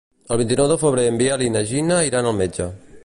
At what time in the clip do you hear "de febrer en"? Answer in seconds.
0.71-1.19